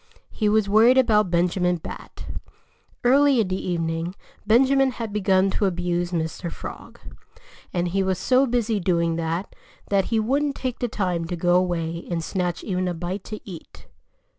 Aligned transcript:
He 0.31 0.49
was 0.49 0.67
worried 0.67 0.97
about 0.97 1.29
Benjamin 1.29 1.75
Bat. 1.75 2.25
Early 3.03 3.39
in 3.39 3.49
the 3.49 3.69
evening 3.69 4.15
Benjamin 4.47 4.89
had 4.93 5.13
begun 5.13 5.51
to 5.51 5.65
abuse 5.67 6.11
Mr. 6.11 6.51
Frog. 6.51 6.99
And 7.71 7.89
he 7.89 8.01
was 8.01 8.17
so 8.17 8.47
busy 8.47 8.79
doing 8.79 9.15
that 9.17 9.53
that 9.91 10.05
he 10.05 10.19
wouldn't 10.19 10.55
take 10.55 10.79
the 10.79 10.87
time 10.87 11.25
to 11.25 11.35
go 11.35 11.53
away 11.53 12.07
and 12.09 12.23
snatch 12.23 12.63
even 12.63 12.87
a 12.87 12.95
bite 12.95 13.23
to 13.25 13.47
eat. 13.47 13.85